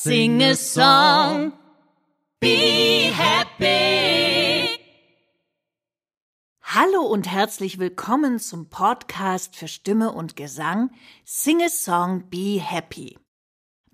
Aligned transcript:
Sing 0.00 0.40
a 0.44 0.54
song. 0.54 1.54
Be 2.38 3.10
happy. 3.12 4.78
Hallo 6.62 7.00
und 7.00 7.28
herzlich 7.28 7.80
willkommen 7.80 8.38
zum 8.38 8.70
Podcast 8.70 9.56
für 9.56 9.66
Stimme 9.66 10.12
und 10.12 10.36
Gesang 10.36 10.92
Sing 11.24 11.60
a 11.64 11.68
Song 11.68 12.30
Be 12.30 12.60
Happy. 12.60 13.18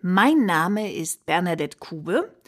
Mein 0.03 0.45
Name 0.45 0.93
ist 0.93 1.25
Bernadette 1.25 1.79
Kube 1.79 2.39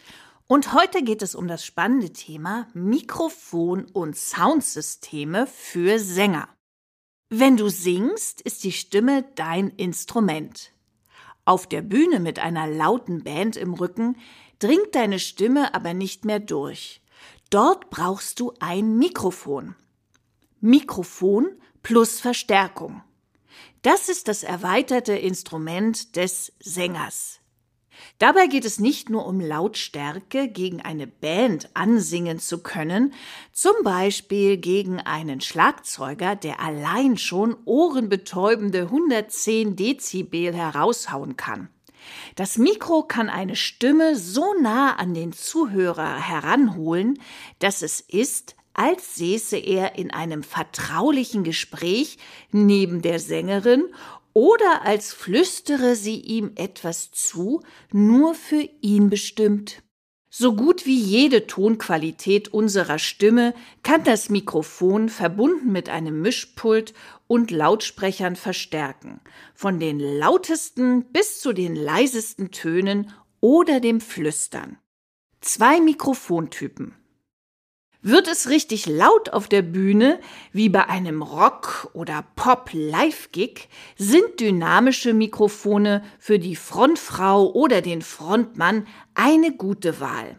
und 0.47 0.75
heute 0.75 1.03
geht 1.03 1.23
es 1.23 1.35
um 1.35 1.49
das 1.49 1.65
spannende 1.65 2.13
Thema 2.13 2.69
Mikrofon 2.75 3.87
und 3.87 4.19
Soundsysteme 4.19 5.47
für 5.47 5.99
Sänger. 5.99 6.51
Wenn 7.31 7.57
du 7.57 7.71
singst, 7.71 8.43
ist 8.43 8.65
die 8.65 8.73
Stimme 8.73 9.23
dein 9.35 9.71
Instrument. 9.71 10.76
Auf 11.47 11.69
der 11.69 11.81
Bühne 11.81 12.21
mit 12.21 12.41
einer 12.41 12.67
lauten 12.67 13.23
Band 13.23 13.57
im 13.57 13.73
Rücken 13.73 14.17
dringt 14.59 14.95
deine 14.95 15.21
Stimme 15.21 15.75
aber 15.75 15.95
nicht 15.95 16.25
mehr 16.25 16.41
durch. 16.41 17.01
Dort 17.51 17.89
brauchst 17.89 18.41
du 18.41 18.53
ein 18.59 18.99
Mikrofon. 18.99 19.77
Mikrofon 20.61 21.47
plus 21.83 22.21
Verstärkung. 22.21 23.03
Das 23.83 24.09
ist 24.09 24.27
das 24.27 24.43
erweiterte 24.43 25.13
Instrument 25.13 26.17
des 26.17 26.53
Sängers. 26.59 27.39
Dabei 28.19 28.47
geht 28.47 28.65
es 28.65 28.79
nicht 28.79 29.11
nur 29.11 29.27
um 29.27 29.41
Lautstärke 29.41 30.49
gegen 30.49 30.81
eine 30.81 31.07
Band 31.07 31.69
ansingen 31.75 32.39
zu 32.39 32.63
können, 32.63 33.13
zum 33.53 33.75
Beispiel 33.85 34.57
gegen 34.57 35.01
einen 35.01 35.41
Schlagzeuger, 35.41 36.35
der 36.37 36.61
allein 36.61 37.19
schon 37.19 37.57
ohrenbetäubende 37.65 38.83
110 38.83 39.77
Dezibel 39.77 40.55
heraushauen 40.55 41.37
kann. 41.37 41.69
Das 42.37 42.59
Mikro 42.59 43.03
kann 43.03 43.29
eine 43.29 43.57
Stimme 43.57 44.17
so 44.17 44.55
nah 44.61 44.95
an 44.97 45.15
den 45.15 45.33
Zuhörer 45.33 46.17
heranholen, 46.17 47.19
dass 47.59 47.83
es 47.83 48.01
ist, 48.01 48.57
als 48.75 49.17
säße 49.17 49.57
er 49.57 49.97
in 49.97 50.11
einem 50.11 50.43
vertraulichen 50.43 51.45
Gespräch 51.45 52.19
neben 52.53 53.01
der 53.01 53.19
Sängerin 53.19 53.85
oder 54.37 54.85
als 54.85 55.15
flüstere 55.15 55.97
sie 55.97 56.21
ihm 56.21 56.53
etwas 56.57 57.11
zu, 57.11 57.63
nur 57.91 58.35
für 58.35 58.69
ihn 58.83 59.09
bestimmt. 59.09 59.83
So 60.29 60.55
gut 60.55 60.85
wie 60.85 61.01
jede 61.01 61.47
Tonqualität 61.47 62.53
unserer 62.53 62.99
Stimme 62.99 63.55
kann 63.83 64.05
das 64.05 64.29
Mikrofon 64.29 65.09
verbunden 65.09 65.73
mit 65.73 65.89
einem 65.89 66.21
Mischpult 66.21 66.93
und 67.27 67.51
Lautsprechern 67.51 68.37
verstärken, 68.37 69.23
von 69.55 69.81
den 69.81 69.99
lautesten 69.99 71.11
bis 71.13 71.41
zu 71.41 71.55
den 71.55 71.75
leisesten 71.75 72.51
Tönen 72.51 73.15
oder 73.41 73.81
dem 73.81 74.03
Flüstern. 74.03 74.77
Zwei 75.41 75.81
Mikrofontypen 75.81 76.95
wird 78.07 78.29
es 78.29 78.49
richtig 78.49 78.87
laut 78.87 79.31
auf 79.31 79.49
der 79.49 79.63
Bühne, 79.63 80.21
wie 80.53 80.69
bei 80.69 80.89
einem 80.89 81.23
Rock- 81.23 81.91
oder 81.93 82.25
Pop-Live-Gig, 82.37 83.69
sind 83.97 84.39
dynamische 84.39 85.13
Mikrofone 85.13 86.05
für 86.21 86.39
die 86.39 86.55
Frontfrau 86.55 87.51
oder 87.51 87.83
den 87.83 88.03
Frontmann 88.03 88.87
eine 89.15 89.53
gute 89.57 89.99
Wahl. 89.99 90.37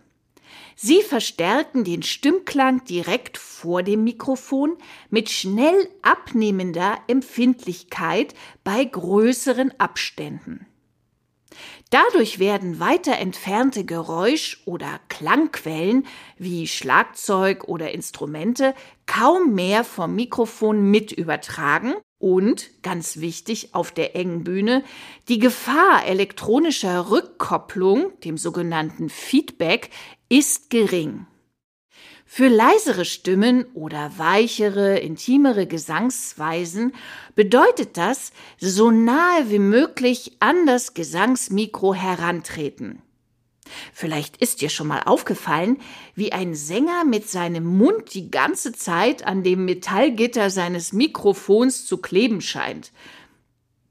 Sie 0.78 1.02
verstärken 1.02 1.84
den 1.84 2.04
Stimmklang 2.04 2.86
direkt 2.86 3.38
vor 3.38 3.84
dem 3.84 4.06
Mikrofon 4.06 4.78
mit 5.10 5.30
schnell 5.30 5.90
abnehmender 6.04 6.98
Empfindlichkeit 7.08 8.34
bei 8.64 8.86
größeren 8.86 9.78
Abständen. 9.78 10.68
Dadurch 11.90 12.40
werden 12.40 12.82
weiter 12.82 13.18
entfernte 13.18 13.86
Geräusch- 13.86 14.62
oder 14.66 15.00
Klangquellen 15.08 16.06
wie 16.38 16.68
Schlagzeug 16.68 17.64
oder 17.66 17.92
Instrumente 17.94 18.74
kaum 19.06 19.54
mehr 19.56 19.86
vom 19.86 20.14
Mikrofon 20.14 20.92
mit 20.92 21.14
übertragen 21.14 21.94
und, 22.20 22.72
ganz 22.84 23.18
wichtig 23.18 23.74
auf 23.74 23.92
der 23.92 24.16
engen 24.18 24.44
Bühne, 24.44 24.84
die 25.30 25.40
Gefahr 25.40 26.06
elektronischer 26.06 27.10
Rückkopplung, 27.10 28.20
dem 28.22 28.38
sogenannten 28.38 29.10
Feedback, 29.10 29.90
ist 30.28 30.70
gering. 30.70 31.26
Für 32.30 32.50
leisere 32.50 33.06
Stimmen 33.06 33.66
oder 33.74 34.12
weichere, 34.18 35.00
intimere 35.00 35.66
Gesangsweisen 35.66 36.94
bedeutet 37.36 37.96
das, 37.96 38.34
so 38.60 38.92
nahe 38.92 39.50
wie 39.50 39.60
möglich 39.60 40.34
an 40.40 40.66
das 40.66 40.94
Gesangsmikro 40.94 41.94
herantreten. 41.94 43.02
Vielleicht 43.94 44.38
ist 44.38 44.62
dir 44.62 44.70
schon 44.70 44.88
mal 44.88 45.04
aufgefallen, 45.06 45.78
wie 46.16 46.34
ein 46.34 46.54
Sänger 46.54 47.06
mit 47.06 47.30
seinem 47.30 47.66
Mund 47.66 48.14
die 48.14 48.30
ganze 48.30 48.74
Zeit 48.74 49.26
an 49.26 49.42
dem 49.42 49.64
Metallgitter 49.64 50.50
seines 50.50 50.92
Mikrofons 50.92 51.86
zu 51.86 51.98
kleben 51.98 52.42
scheint. 52.42 52.92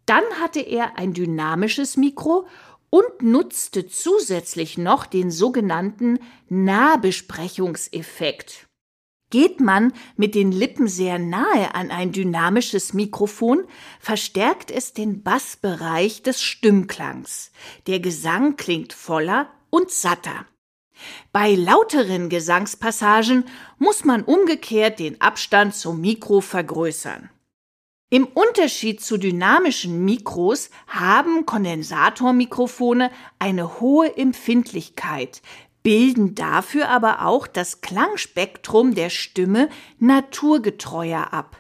Dann 0.05 0.25
hatte 0.41 0.61
er 0.61 0.99
ein 0.99 1.15
dynamisches 1.15 1.97
Mikro 1.97 2.47
und 2.91 3.23
nutzte 3.23 3.87
zusätzlich 3.87 4.77
noch 4.79 5.07
den 5.07 5.31
sogenannten 5.31 6.19
Nahbesprechungseffekt. 6.49 8.67
Geht 9.31 9.61
man 9.61 9.93
mit 10.17 10.37
den 10.37 10.53
Lippen 10.53 10.87
sehr 10.87 11.19
nahe 11.19 11.75
an 11.75 11.91
ein 11.91 12.13
dynamisches 12.13 12.95
Mikrofon, 12.95 13.65
verstärkt 13.99 14.71
es 14.71 14.93
den 14.93 15.25
Bassbereich 15.25 16.23
des 16.23 16.41
Stimmklangs. 16.41 17.51
Der 17.89 17.99
Gesang 17.99 18.55
klingt 18.57 18.93
voller 18.93 19.51
und 19.69 19.91
satter. 19.91 20.47
Bei 21.33 21.55
lauteren 21.55 22.29
Gesangspassagen 22.29 23.45
muss 23.79 24.05
man 24.05 24.23
umgekehrt 24.23 25.01
den 25.01 25.21
Abstand 25.21 25.75
zum 25.75 26.01
Mikro 26.01 26.41
vergrößern. 26.41 27.29
Im 28.09 28.25
Unterschied 28.25 29.00
zu 29.00 29.17
dynamischen 29.17 30.05
Mikros 30.05 30.71
haben 30.87 31.44
Kondensatormikrofone 31.44 33.11
eine 33.41 33.81
hohe 33.81 34.17
Empfindlichkeit, 34.17 35.43
bilden 35.83 36.37
dafür 36.37 36.89
aber 36.89 37.27
auch 37.27 37.49
das 37.49 37.81
Klangspektrum 37.81 38.95
der 38.95 39.11
Stimme 39.11 39.69
naturgetreuer 39.99 41.33
ab. 41.33 41.56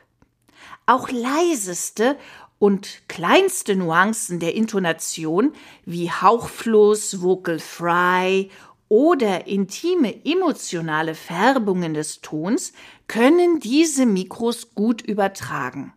Auch 0.86 1.08
leiseste 1.10 2.16
und 2.60 3.02
kleinste 3.08 3.74
Nuancen 3.74 4.38
der 4.38 4.54
Intonation 4.54 5.52
wie 5.84 6.12
Hauchfluss, 6.12 7.22
Vocal 7.22 7.58
Fry 7.58 8.52
oder 8.88 9.48
intime 9.48 10.24
emotionale 10.24 11.16
Färbungen 11.16 11.92
des 11.92 12.20
Tons 12.20 12.72
können 13.08 13.58
diese 13.58 14.06
Mikros 14.06 14.76
gut 14.76 15.02
übertragen. 15.02 15.92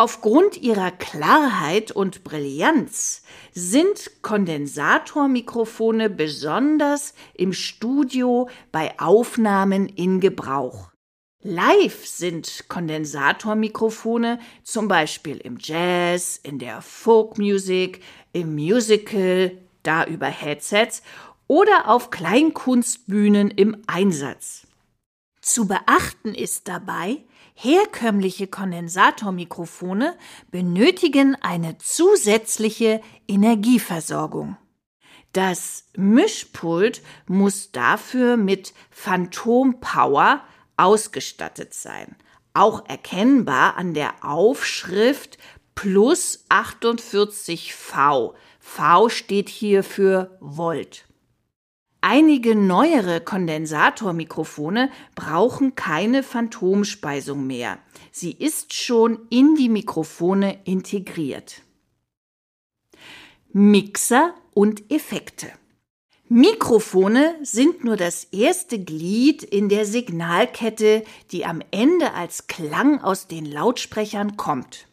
Aufgrund 0.00 0.56
ihrer 0.56 0.92
Klarheit 0.92 1.92
und 1.92 2.24
Brillanz 2.24 3.22
sind 3.52 4.10
Kondensatormikrofone 4.22 6.08
besonders 6.08 7.12
im 7.34 7.52
Studio 7.52 8.48
bei 8.72 8.98
Aufnahmen 8.98 9.90
in 9.90 10.20
Gebrauch. 10.20 10.90
Live 11.42 12.06
sind 12.06 12.64
Kondensatormikrofone 12.70 14.38
zum 14.62 14.88
Beispiel 14.88 15.36
im 15.36 15.58
Jazz, 15.60 16.40
in 16.42 16.58
der 16.58 16.80
Folkmusik, 16.80 18.02
im 18.32 18.54
Musical, 18.54 19.52
da 19.82 20.06
über 20.06 20.28
Headsets 20.28 21.02
oder 21.46 21.90
auf 21.90 22.08
Kleinkunstbühnen 22.08 23.50
im 23.50 23.76
Einsatz. 23.86 24.66
Zu 25.42 25.68
beachten 25.68 26.34
ist 26.34 26.68
dabei, 26.68 27.18
Herkömmliche 27.62 28.46
Kondensatormikrofone 28.46 30.16
benötigen 30.50 31.36
eine 31.42 31.76
zusätzliche 31.76 33.02
Energieversorgung. 33.28 34.56
Das 35.34 35.84
Mischpult 35.94 37.02
muss 37.26 37.70
dafür 37.70 38.38
mit 38.38 38.72
Phantom 38.90 39.78
Power 39.78 40.42
ausgestattet 40.78 41.74
sein. 41.74 42.16
Auch 42.54 42.88
erkennbar 42.88 43.76
an 43.76 43.92
der 43.92 44.24
Aufschrift 44.24 45.36
plus 45.74 46.46
48V. 46.48 48.32
V 48.58 49.08
steht 49.10 49.50
hier 49.50 49.84
für 49.84 50.38
Volt. 50.40 51.09
Einige 52.02 52.54
neuere 52.54 53.20
Kondensatormikrofone 53.20 54.90
brauchen 55.14 55.74
keine 55.74 56.22
Phantomspeisung 56.22 57.46
mehr. 57.46 57.78
Sie 58.10 58.32
ist 58.32 58.72
schon 58.72 59.26
in 59.28 59.54
die 59.54 59.68
Mikrofone 59.68 60.60
integriert. 60.64 61.62
Mixer 63.52 64.34
und 64.54 64.90
Effekte. 64.90 65.52
Mikrofone 66.28 67.34
sind 67.42 67.82
nur 67.84 67.96
das 67.96 68.24
erste 68.24 68.78
Glied 68.78 69.42
in 69.42 69.68
der 69.68 69.84
Signalkette, 69.84 71.02
die 71.32 71.44
am 71.44 71.60
Ende 71.72 72.14
als 72.14 72.46
Klang 72.46 73.02
aus 73.02 73.26
den 73.26 73.44
Lautsprechern 73.44 74.36
kommt. 74.36 74.86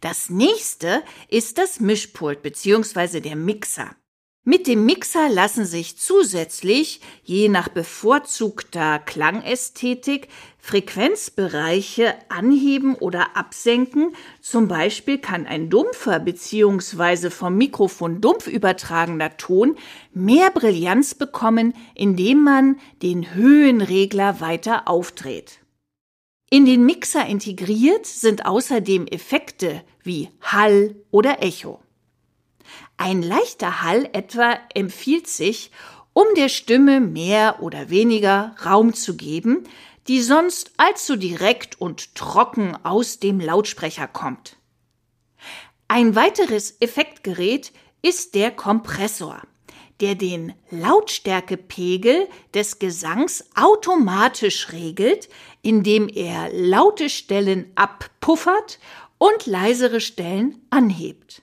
Das 0.00 0.30
nächste 0.30 1.02
ist 1.28 1.58
das 1.58 1.80
Mischpult 1.80 2.42
bzw. 2.42 3.20
der 3.20 3.36
Mixer. 3.36 3.94
Mit 4.44 4.66
dem 4.66 4.86
Mixer 4.86 5.28
lassen 5.28 5.64
sich 5.64 5.98
zusätzlich, 5.98 7.00
je 7.22 7.48
nach 7.48 7.68
bevorzugter 7.68 8.98
Klangästhetik, 8.98 10.26
Frequenzbereiche 10.58 12.14
anheben 12.28 12.96
oder 12.96 13.36
absenken. 13.36 14.16
Zum 14.40 14.66
Beispiel 14.66 15.18
kann 15.18 15.46
ein 15.46 15.70
dumpfer 15.70 16.18
bzw. 16.18 17.30
vom 17.30 17.56
Mikrofon 17.56 18.20
dumpf 18.20 18.48
übertragener 18.48 19.36
Ton 19.36 19.76
mehr 20.12 20.50
Brillanz 20.50 21.14
bekommen, 21.14 21.74
indem 21.94 22.42
man 22.42 22.80
den 23.00 23.34
Höhenregler 23.34 24.40
weiter 24.40 24.88
aufdreht. 24.88 25.60
In 26.50 26.66
den 26.66 26.84
Mixer 26.84 27.26
integriert 27.26 28.06
sind 28.06 28.44
außerdem 28.44 29.06
Effekte 29.06 29.84
wie 30.02 30.30
Hall 30.40 30.96
oder 31.12 31.44
Echo. 31.44 31.81
Ein 32.96 33.22
leichter 33.22 33.82
Hall 33.82 34.08
etwa 34.12 34.58
empfiehlt 34.74 35.28
sich, 35.28 35.70
um 36.12 36.26
der 36.36 36.48
Stimme 36.48 37.00
mehr 37.00 37.62
oder 37.62 37.90
weniger 37.90 38.54
Raum 38.64 38.94
zu 38.94 39.16
geben, 39.16 39.64
die 40.08 40.20
sonst 40.20 40.72
allzu 40.76 41.16
direkt 41.16 41.80
und 41.80 42.14
trocken 42.14 42.76
aus 42.84 43.18
dem 43.18 43.40
Lautsprecher 43.40 44.08
kommt. 44.08 44.56
Ein 45.88 46.14
weiteres 46.14 46.76
Effektgerät 46.80 47.72
ist 48.02 48.34
der 48.34 48.50
Kompressor, 48.50 49.42
der 50.00 50.14
den 50.16 50.54
Lautstärkepegel 50.70 52.28
des 52.54 52.78
Gesangs 52.78 53.44
automatisch 53.54 54.72
regelt, 54.72 55.28
indem 55.62 56.08
er 56.08 56.50
laute 56.52 57.08
Stellen 57.08 57.70
abpuffert 57.76 58.80
und 59.18 59.46
leisere 59.46 60.00
Stellen 60.00 60.66
anhebt. 60.70 61.41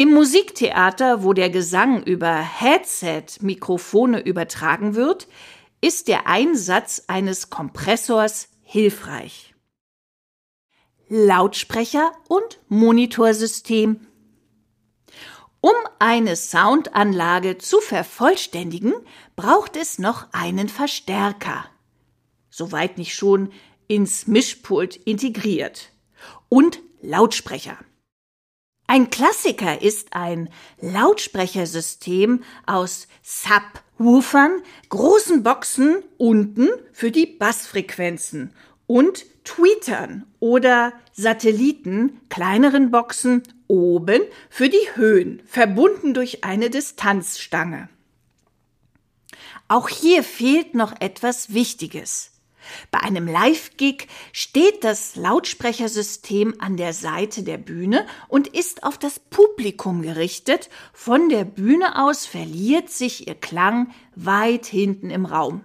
Im 0.00 0.14
Musiktheater, 0.14 1.24
wo 1.24 1.34
der 1.34 1.50
Gesang 1.50 2.02
über 2.02 2.34
Headset-Mikrofone 2.36 4.20
übertragen 4.20 4.94
wird, 4.94 5.28
ist 5.82 6.08
der 6.08 6.26
Einsatz 6.26 7.04
eines 7.06 7.50
Kompressors 7.50 8.48
hilfreich. 8.62 9.54
Lautsprecher 11.10 12.12
und 12.28 12.60
Monitorsystem. 12.68 14.06
Um 15.60 15.74
eine 15.98 16.34
Soundanlage 16.34 17.58
zu 17.58 17.82
vervollständigen, 17.82 18.94
braucht 19.36 19.76
es 19.76 19.98
noch 19.98 20.28
einen 20.32 20.70
Verstärker. 20.70 21.66
Soweit 22.48 22.96
nicht 22.96 23.14
schon 23.14 23.52
ins 23.86 24.26
Mischpult 24.26 24.96
integriert. 24.96 25.90
Und 26.48 26.80
Lautsprecher. 27.02 27.76
Ein 28.92 29.08
Klassiker 29.08 29.82
ist 29.82 30.14
ein 30.14 30.48
Lautsprechersystem 30.80 32.42
aus 32.66 33.06
Subwoofern, 33.22 34.62
großen 34.88 35.44
Boxen 35.44 36.02
unten 36.18 36.70
für 36.92 37.12
die 37.12 37.26
Bassfrequenzen 37.26 38.52
und 38.88 39.26
Tweetern 39.44 40.26
oder 40.40 40.92
Satelliten, 41.12 42.18
kleineren 42.30 42.90
Boxen 42.90 43.44
oben 43.68 44.22
für 44.48 44.68
die 44.68 44.88
Höhen, 44.96 45.40
verbunden 45.46 46.12
durch 46.12 46.42
eine 46.42 46.68
Distanzstange. 46.68 47.88
Auch 49.68 49.88
hier 49.88 50.24
fehlt 50.24 50.74
noch 50.74 51.00
etwas 51.00 51.54
Wichtiges. 51.54 52.29
Bei 52.90 53.00
einem 53.00 53.26
Live-Gig 53.26 54.06
steht 54.32 54.84
das 54.84 55.16
Lautsprechersystem 55.16 56.54
an 56.58 56.76
der 56.76 56.92
Seite 56.92 57.42
der 57.42 57.58
Bühne 57.58 58.06
und 58.28 58.48
ist 58.48 58.84
auf 58.84 58.98
das 58.98 59.18
Publikum 59.18 60.02
gerichtet. 60.02 60.70
Von 60.92 61.28
der 61.28 61.44
Bühne 61.44 62.04
aus 62.04 62.26
verliert 62.26 62.90
sich 62.90 63.26
ihr 63.28 63.34
Klang 63.34 63.92
weit 64.14 64.66
hinten 64.66 65.10
im 65.10 65.26
Raum. 65.26 65.64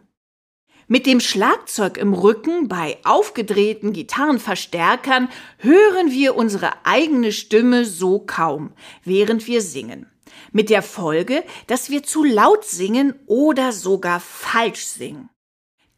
Mit 0.88 1.08
dem 1.08 1.20
Schlagzeug 1.20 1.98
im 1.98 2.14
Rücken 2.14 2.68
bei 2.68 3.00
aufgedrehten 3.04 3.92
Gitarrenverstärkern 3.92 5.30
hören 5.58 6.12
wir 6.12 6.36
unsere 6.36 6.86
eigene 6.86 7.32
Stimme 7.32 7.86
so 7.86 8.20
kaum, 8.20 8.72
während 9.04 9.48
wir 9.48 9.62
singen. 9.62 10.06
Mit 10.52 10.70
der 10.70 10.84
Folge, 10.84 11.44
dass 11.66 11.90
wir 11.90 12.04
zu 12.04 12.24
laut 12.24 12.66
singen 12.66 13.16
oder 13.26 13.72
sogar 13.72 14.20
falsch 14.20 14.86
singen. 14.86 15.30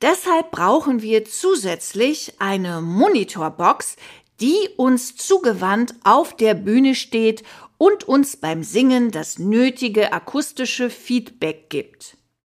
Deshalb 0.01 0.51
brauchen 0.51 1.01
wir 1.01 1.25
zusätzlich 1.25 2.33
eine 2.39 2.81
Monitorbox, 2.81 3.95
die 4.39 4.69
uns 4.77 5.15
zugewandt 5.15 5.95
auf 6.03 6.35
der 6.35 6.53
Bühne 6.53 6.94
steht 6.94 7.44
und 7.79 8.03
uns 8.03 8.38
beim 8.38 8.63
Singen 8.63 9.09
das 9.09 9.39
nötige 9.39 10.13
akustische 10.13 10.91
Feedback 10.91 11.69
gibt. 11.69 12.17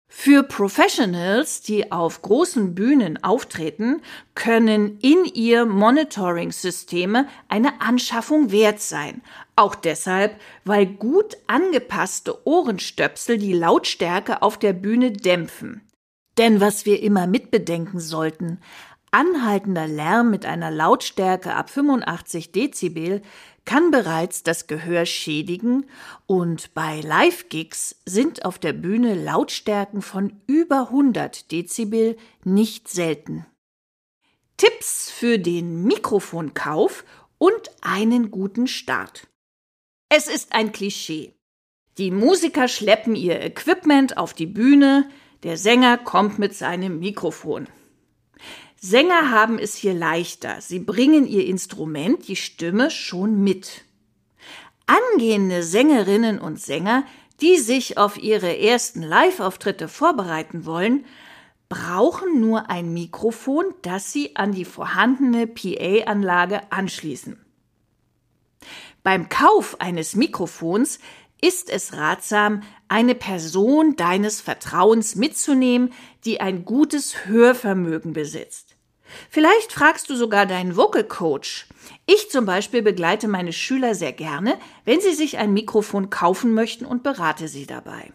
Für 0.10 0.42
Professionals, 0.42 1.62
die 1.62 1.92
auf 1.92 2.24
großen 2.24 2.74
Bühnen 2.74 3.24
auftreten, 3.24 4.02
können 4.34 4.98
in 5.00 5.26
ihr 5.26 5.66
Monitoring-Systeme 5.66 7.28
eine 7.50 7.82
Anschaffung 7.82 8.52
wert 8.52 8.82
sein. 8.82 9.22
Auch 9.56 9.76
deshalb, 9.76 10.40
weil 10.66 10.88
gut 10.88 11.38
angepasste 11.46 12.48
Ohrenstöpsel 12.48 13.38
die 13.38 13.54
Lautstärke 13.54 14.42
auf 14.42 14.58
der 14.58 14.74
Bühne 14.74 15.12
dämpfen. 15.12 15.87
Denn 16.38 16.62
was 16.62 16.86
wir 16.86 17.02
immer 17.02 17.28
mitbedenken 17.28 18.00
sollten, 18.00 18.60
anhaltender 19.12 19.88
Lärm 19.88 20.30
mit 20.30 20.46
einer 20.46 20.70
Lautstärke 20.70 21.56
ab 21.56 21.70
85 21.70 22.52
Dezibel 22.52 23.22
kann 23.66 23.92
bereits 23.92 24.44
das 24.44 24.68
Gehör 24.68 25.06
schädigen 25.06 25.88
und 26.26 26.74
bei 26.74 27.02
Live-Gigs 27.02 27.98
sind 28.06 28.46
auf 28.46 28.60
der 28.60 28.74
Bühne 28.74 29.14
Lautstärken 29.16 30.02
von 30.02 30.40
über 30.48 30.84
100 30.84 31.52
Dezibel 31.52 32.18
nicht 32.44 32.88
selten. 32.88 33.46
Tipps 34.56 35.12
für 35.12 35.38
den 35.38 35.84
Mikrofonkauf 35.84 37.04
und 37.38 37.70
einen 37.82 38.32
guten 38.32 38.68
Start. 38.68 39.28
Es 40.10 40.28
ist 40.28 40.54
ein 40.54 40.72
Klischee. 40.72 41.34
Die 41.98 42.12
Musiker 42.12 42.68
schleppen 42.68 43.16
ihr 43.16 43.42
Equipment 43.42 44.18
auf 44.18 44.34
die 44.34 44.46
Bühne, 44.46 45.10
der 45.44 45.58
Sänger 45.58 45.98
kommt 45.98 46.40
mit 46.40 46.56
seinem 46.56 47.00
Mikrofon. 47.00 47.68
Sänger 48.80 49.32
haben 49.32 49.58
es 49.58 49.76
hier 49.76 49.94
leichter. 49.94 50.62
Sie 50.62 50.80
bringen 50.80 51.28
ihr 51.28 51.46
Instrument, 51.46 52.28
die 52.28 52.36
Stimme, 52.36 52.92
schon 52.92 53.44
mit. 53.44 53.84
Angehende 54.86 55.64
Sängerinnen 55.64 56.40
und 56.40 56.60
Sänger, 56.60 57.04
die 57.42 57.58
sich 57.58 57.98
auf 57.98 58.18
ihre 58.18 58.58
ersten 58.58 59.02
Live-Auftritte 59.02 59.88
vorbereiten 59.88 60.66
wollen, 60.66 61.06
brauchen 61.70 62.40
nur 62.40 62.70
ein 62.70 62.94
Mikrofon, 62.94 63.66
das 63.82 64.14
sie 64.14 64.36
an 64.36 64.52
die 64.54 64.66
vorhandene 64.66 65.48
PA-Anlage 65.48 66.72
anschließen. 66.72 67.44
Beim 69.04 69.30
Kauf 69.30 69.80
eines 69.82 70.16
Mikrofons 70.16 71.00
ist 71.42 71.70
es 71.70 71.94
ratsam, 71.94 72.64
eine 72.88 73.16
Person 73.16 73.96
deines 73.96 74.42
Vertrauens 74.42 75.16
mitzunehmen, 75.16 75.94
die 76.26 76.42
ein 76.42 76.66
gutes 76.66 77.26
Hörvermögen 77.26 78.14
besitzt. 78.14 78.76
Vielleicht 79.30 79.72
fragst 79.72 80.10
du 80.10 80.16
sogar 80.16 80.46
deinen 80.46 80.76
Vocal 80.76 81.04
Coach. 81.04 81.68
Ich 82.06 82.30
zum 82.30 82.46
Beispiel 82.46 82.82
begleite 82.82 83.28
meine 83.28 83.54
Schüler 83.54 83.96
sehr 83.96 84.12
gerne, 84.12 84.58
wenn 84.84 85.00
sie 85.00 85.14
sich 85.14 85.38
ein 85.38 85.54
Mikrofon 85.54 86.10
kaufen 86.10 86.54
möchten 86.54 86.86
und 86.86 87.04
berate 87.04 87.48
sie 87.48 87.66
dabei. 87.66 88.12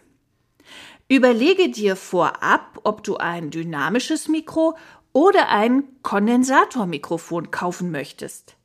Überlege 1.07 1.69
dir 1.69 1.95
vorab, 1.95 2.79
ob 2.83 3.03
du 3.03 3.17
ein 3.17 3.49
dynamisches 3.49 4.27
Mikro 4.27 4.77
oder 5.11 5.49
ein 5.49 5.83
Kondensatormikrofon 6.01 7.51
kaufen 7.51 7.91
möchtest. 7.91 8.55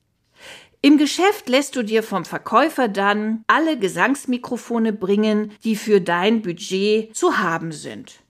Im 0.80 0.96
Geschäft 0.96 1.48
lässt 1.48 1.74
du 1.74 1.82
dir 1.82 2.04
vom 2.04 2.24
Verkäufer 2.24 2.86
dann 2.86 3.42
alle 3.48 3.76
Gesangsmikrofone 3.78 4.92
bringen, 4.92 5.50
die 5.64 5.74
für 5.74 6.00
dein 6.00 6.40
Budget 6.40 7.16
zu 7.16 7.38
haben 7.38 7.72
sind. 7.72 8.20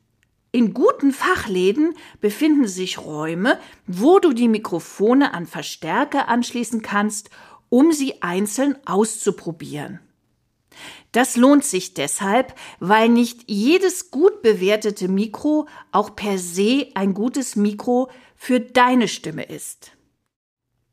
In 0.50 0.72
guten 0.72 1.12
Fachläden 1.12 1.94
befinden 2.22 2.66
sich 2.66 2.98
Räume, 2.98 3.58
wo 3.86 4.18
du 4.18 4.32
die 4.32 4.48
Mikrofone 4.48 5.34
an 5.34 5.44
Verstärker 5.44 6.28
anschließen 6.28 6.80
kannst, 6.80 7.28
um 7.68 7.92
sie 7.92 8.22
einzeln 8.22 8.78
auszuprobieren. 8.86 10.00
Das 11.12 11.36
lohnt 11.36 11.64
sich 11.64 11.92
deshalb, 11.92 12.54
weil 12.80 13.10
nicht 13.10 13.42
jedes 13.46 14.10
gut 14.10 14.40
bewertete 14.40 15.08
Mikro 15.08 15.66
auch 15.92 16.16
per 16.16 16.38
se 16.38 16.88
ein 16.94 17.12
gutes 17.12 17.56
Mikro 17.56 18.08
für 18.36 18.60
deine 18.60 19.08
Stimme 19.08 19.42
ist. 19.42 19.97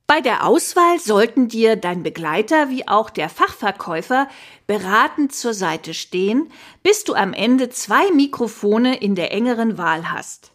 Bei 0.07 0.21
der 0.21 0.45
Auswahl 0.45 0.99
sollten 0.99 1.47
dir 1.47 1.75
dein 1.75 2.03
Begleiter 2.03 2.69
wie 2.69 2.87
auch 2.87 3.09
der 3.09 3.27
Fachverkäufer 3.27 4.29
beratend 4.67 5.33
zur 5.33 5.55
Seite 5.55 5.95
stehen, 5.95 6.51
bis 6.83 7.03
du 7.03 7.15
am 7.15 7.33
Ende 7.33 7.69
zwei 7.69 8.11
Mikrofone 8.11 8.97
in 9.01 9.15
der 9.15 9.31
engeren 9.31 9.79
Wahl 9.79 10.11
hast. 10.11 10.51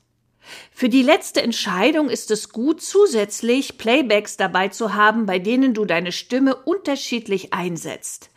Für 0.73 0.89
die 0.89 1.03
letzte 1.03 1.43
Entscheidung 1.43 2.11
ist 2.11 2.31
es 2.31 2.51
gut, 2.51 2.81
zusätzlich 2.81 3.77
Playbacks 3.77 4.37
dabei 4.37 4.69
zu 4.69 4.95
haben, 4.95 5.27
bei 5.27 5.41
denen 5.41 5.75
du 5.75 5.85
deine 5.85 6.13
Stimme 6.13 6.55
unterschiedlich 6.55 7.53
einsetzt. 7.53 8.31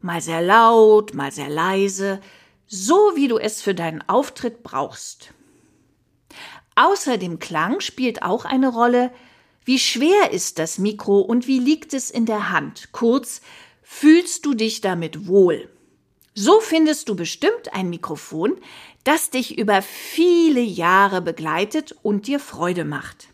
Mal 0.00 0.20
sehr 0.20 0.42
laut, 0.42 1.14
mal 1.14 1.32
sehr 1.32 1.48
leise. 1.48 2.20
so 2.70 3.12
wie 3.14 3.28
du 3.28 3.38
es 3.38 3.62
für 3.62 3.74
deinen 3.74 4.06
Auftritt 4.06 4.62
brauchst. 4.62 5.32
Außer 6.76 7.16
dem 7.16 7.38
Klang 7.38 7.80
spielt 7.80 8.22
auch 8.22 8.44
eine 8.44 8.68
Rolle, 8.68 9.10
wie 9.68 9.78
schwer 9.78 10.32
ist 10.32 10.58
das 10.58 10.78
Mikro 10.78 11.20
und 11.20 11.46
wie 11.46 11.58
liegt 11.58 11.92
es 11.92 12.10
in 12.10 12.24
der 12.24 12.48
Hand? 12.48 12.88
Kurz, 12.92 13.42
fühlst 13.82 14.46
du 14.46 14.54
dich 14.54 14.80
damit 14.80 15.26
wohl? 15.26 15.68
So 16.32 16.60
findest 16.60 17.10
du 17.10 17.14
bestimmt 17.14 17.74
ein 17.74 17.90
Mikrofon, 17.90 18.56
das 19.04 19.28
dich 19.28 19.58
über 19.58 19.82
viele 19.82 20.62
Jahre 20.62 21.20
begleitet 21.20 21.94
und 22.02 22.28
dir 22.28 22.40
Freude 22.40 22.86
macht. 22.86 23.28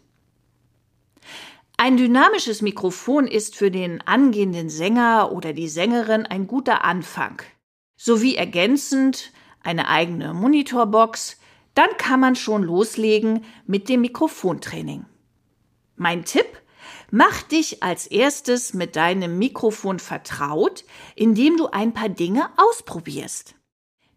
Ein 1.76 1.96
dynamisches 1.96 2.62
Mikrofon 2.62 3.28
ist 3.28 3.54
für 3.54 3.70
den 3.70 4.00
angehenden 4.00 4.70
Sänger 4.70 5.30
oder 5.30 5.52
die 5.52 5.68
Sängerin 5.68 6.26
ein 6.26 6.48
guter 6.48 6.82
Anfang. 6.82 7.42
Sowie 7.96 8.34
ergänzend 8.34 9.30
eine 9.62 9.86
eigene 9.86 10.34
Monitorbox, 10.34 11.36
dann 11.76 11.90
kann 11.96 12.18
man 12.18 12.34
schon 12.34 12.64
loslegen 12.64 13.44
mit 13.68 13.88
dem 13.88 14.00
Mikrofontraining. 14.00 15.06
Mein 15.96 16.24
Tipp? 16.24 16.46
Mach 17.10 17.42
dich 17.42 17.82
als 17.82 18.06
erstes 18.06 18.74
mit 18.74 18.96
deinem 18.96 19.38
Mikrofon 19.38 19.98
vertraut, 19.98 20.84
indem 21.14 21.56
du 21.56 21.68
ein 21.68 21.94
paar 21.94 22.08
Dinge 22.08 22.48
ausprobierst. 22.56 23.54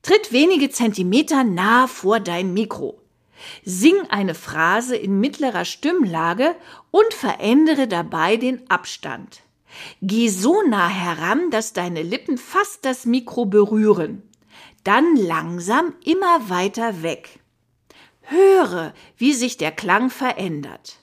Tritt 0.02 0.32
wenige 0.32 0.70
Zentimeter 0.70 1.44
nah 1.44 1.88
vor 1.88 2.20
dein 2.20 2.54
Mikro. 2.54 3.02
Sing 3.64 3.96
eine 4.10 4.34
Phrase 4.34 4.96
in 4.96 5.20
mittlerer 5.20 5.66
Stimmlage 5.66 6.56
und 6.92 7.14
verändere 7.14 7.88
dabei 7.88 8.38
den 8.38 8.70
Abstand. 8.70 9.42
Geh 10.02 10.30
so 10.30 10.64
nah 10.64 10.88
heran, 10.88 11.52
dass 11.52 11.74
deine 11.74 12.02
Lippen 12.02 12.38
fast 12.38 12.86
das 12.86 13.06
Mikro 13.06 13.46
berühren. 13.46 14.24
Dann 14.84 15.16
langsam 15.16 15.94
immer 16.04 16.50
weiter 16.50 17.04
weg. 17.04 17.40
Höre, 18.22 18.94
wie 19.18 19.34
sich 19.34 19.58
der 19.58 19.72
Klang 19.72 20.10
verändert. 20.10 20.98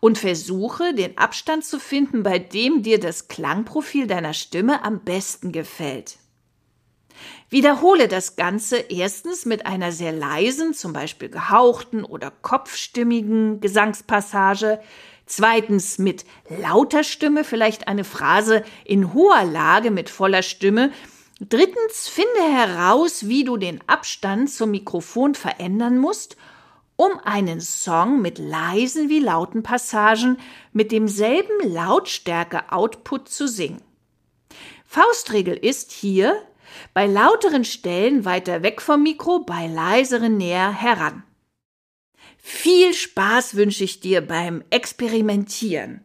Und 0.00 0.18
versuche, 0.18 0.94
den 0.94 1.18
Abstand 1.18 1.64
zu 1.64 1.78
finden, 1.78 2.22
bei 2.22 2.38
dem 2.38 2.82
dir 2.82 3.00
das 3.00 3.28
Klangprofil 3.28 4.06
deiner 4.06 4.34
Stimme 4.34 4.84
am 4.84 5.00
besten 5.00 5.52
gefällt. 5.52 6.18
Wiederhole 7.50 8.08
das 8.08 8.36
Ganze 8.36 8.76
erstens 8.76 9.46
mit 9.46 9.66
einer 9.66 9.90
sehr 9.90 10.12
leisen, 10.12 10.74
zum 10.74 10.92
Beispiel 10.92 11.28
gehauchten 11.28 12.04
oder 12.04 12.30
kopfstimmigen 12.30 13.60
Gesangspassage, 13.60 14.80
zweitens 15.24 15.98
mit 15.98 16.24
lauter 16.48 17.04
Stimme, 17.04 17.44
vielleicht 17.44 17.88
eine 17.88 18.04
Phrase 18.04 18.64
in 18.84 19.14
hoher 19.14 19.44
Lage 19.44 19.90
mit 19.90 20.10
voller 20.10 20.42
Stimme, 20.42 20.92
drittens 21.40 22.08
finde 22.08 22.52
heraus, 22.52 23.28
wie 23.28 23.44
du 23.44 23.56
den 23.56 23.80
Abstand 23.86 24.50
zum 24.50 24.70
Mikrofon 24.70 25.34
verändern 25.34 25.98
musst 25.98 26.36
um 26.98 27.20
einen 27.20 27.60
Song 27.60 28.20
mit 28.20 28.38
leisen 28.38 29.08
wie 29.08 29.20
lauten 29.20 29.62
Passagen 29.62 30.36
mit 30.72 30.90
demselben 30.90 31.72
Lautstärke-Output 31.72 33.28
zu 33.28 33.46
singen. 33.46 33.80
Faustregel 34.84 35.56
ist 35.56 35.92
hier, 35.92 36.42
bei 36.94 37.06
lauteren 37.06 37.64
Stellen 37.64 38.24
weiter 38.24 38.64
weg 38.64 38.82
vom 38.82 39.04
Mikro, 39.04 39.38
bei 39.38 39.68
leiseren 39.68 40.38
näher 40.38 40.72
heran. 40.72 41.22
Viel 42.36 42.92
Spaß 42.92 43.54
wünsche 43.54 43.84
ich 43.84 44.00
dir 44.00 44.20
beim 44.20 44.64
Experimentieren. 44.70 46.00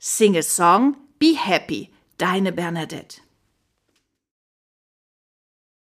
Singesong, 0.00 0.96
be 1.18 1.34
happy, 1.34 1.90
deine 2.18 2.52
Bernadette. 2.52 3.20